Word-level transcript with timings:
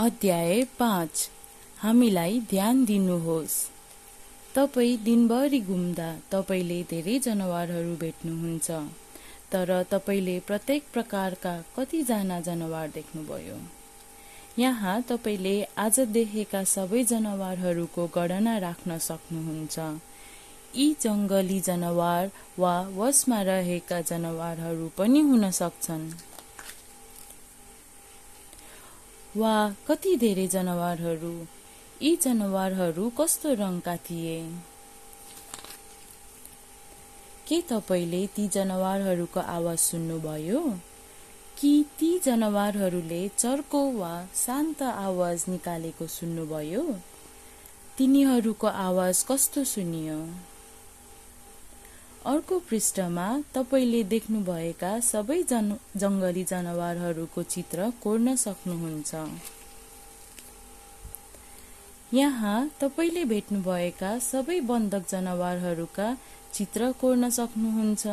अध्याय 0.00 0.62
पाँच। 0.78 1.28
हामीलाई 1.78 2.38
ध्यान 2.50 2.84
दिनुहोस्। 2.84 3.56
तपाईँ 4.54 4.96
दिनभरि 5.04 5.60
घुम्दा 5.60 6.06
तपाईँले 6.32 6.82
धेरै 6.90 7.18
जनावरहरू 7.18 7.96
भेट्नुहुन्छ 7.96 8.70
तर 9.52 9.82
तपाईँले 9.90 10.38
प्रत्येक 10.46 10.84
प्रकारका 10.92 11.52
कतिजना 11.76 12.40
जनावर 12.40 12.86
देख्नुभयो। 12.94 13.58
यहाँ 14.58 15.02
तपाईँले 15.02 15.54
आज 15.76 16.00
देखेका 16.00 16.64
सबै 16.64 17.04
जनावरहरूको 17.04 18.06
गणना 18.14 18.58
राख्न 18.58 18.98
सक्नुहुन्छ। 18.98 19.78
यी 20.76 20.94
जङ्गली 21.00 21.60
जनावर 21.60 22.30
वा 22.58 22.74
वशमा 22.96 23.42
रहेका 23.42 24.00
जनावरहरू 24.00 24.88
पनि 24.98 25.20
हुन 25.20 25.50
सक्छन्। 25.50 26.10
वा 29.36 29.74
कति 29.88 30.16
धेरै 30.16 30.46
जनावरहरू? 30.46 31.46
यी 32.02 32.16
जनावरहरू 32.16 33.10
कस्तो 33.10 33.54
रङका 33.54 33.96
थिए? 33.96 34.52
के 37.48 37.60
तपाईँले 37.60 38.26
ती 38.26 38.48
जनावरहरूको 38.48 39.40
आवाज 39.40 39.78
सुन्नुभयो? 39.78 40.60
कि 41.60 41.84
ती 41.98 42.18
जनावरहरूले 42.18 43.28
चर्को 43.28 43.92
वा 43.92 44.26
शान्त 44.34 44.82
आवाज 44.82 45.44
निकालेको 45.48 46.06
सुन्नुभयो? 46.06 46.82
तिनीहरूको 47.98 48.66
आवाज 48.66 49.24
कस्तो 49.24 49.64
सुनियो? 49.64 50.28
अर्को 52.26 52.58
पृष्ठमा 52.60 53.26
तपाईँले 53.54 54.02
देख्नुभएका 54.04 54.88
सबै 55.00 55.36
जन 55.42 55.68
जङ्गली 55.96 56.42
जनावरहरूको 56.44 57.42
चित्र 57.42 57.90
कोर्न 58.02 58.34
सक्नुहुन्छ। 58.36 59.14
यहाँ 62.14 62.58
तपाईँले 62.80 63.24
भेट्नुभएका 63.24 64.18
सबै 64.18 64.60
बन्धक 64.68 65.08
जनावरहरूका 65.10 66.08
चित्र 66.52 66.92
कोर्न 67.00 67.30
सक्नुहुन्छ। 67.30 68.06